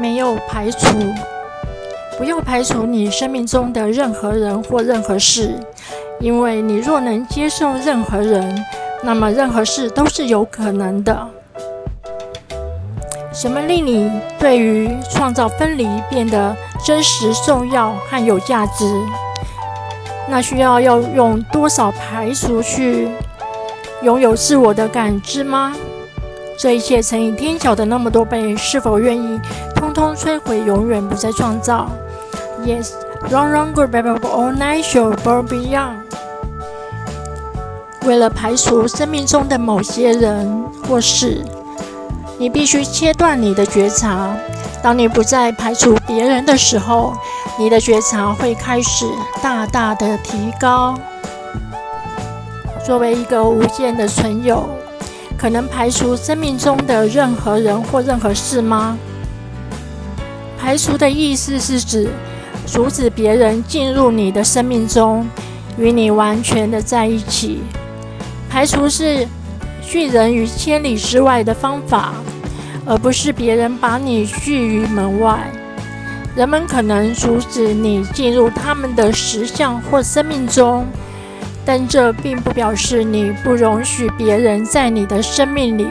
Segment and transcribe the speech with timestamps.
[0.00, 0.88] 没有排除，
[2.16, 5.54] 不要排除你生命中的任何人或任何事，
[6.18, 8.64] 因为你若能接受任何人，
[9.02, 11.28] 那么任何事都是有可能的。
[13.32, 18.84] 什么令你对于创造分离变得真实、重要和有价值？
[20.28, 23.08] 那需要要用多少排除去
[24.02, 25.74] 拥有自我的感知吗？
[26.60, 29.40] 这一切乘以天晓的那么多倍，是否愿意
[29.74, 31.90] 通通摧毁，永远不再创造
[32.66, 32.90] ？Yes,
[33.30, 36.00] run, run, go, baby, all night, show, born beyond.。
[38.04, 41.42] 为了排除生命中的某些人或事，
[42.36, 44.36] 你必须切断你的觉察。
[44.82, 47.14] 当你不再排除别人的时候，
[47.58, 49.06] 你的觉察会开始
[49.42, 50.94] 大大的提高。
[52.84, 54.68] 作为一个无限的存有。
[55.40, 58.98] 可能排除生命中的任何人或任何事吗？
[60.58, 62.10] 排除的意思是指
[62.66, 65.26] 阻止别人进入你的生命中，
[65.78, 67.62] 与你完全的在一起。
[68.50, 69.26] 排除是
[69.80, 72.12] 拒人于千里之外的方法，
[72.84, 75.50] 而不是别人把你拒于门外。
[76.36, 80.86] 人们可能阻止你进入他们的实相或生命中。
[81.64, 85.86] 但这并不表示你不容许别人在你的生命里。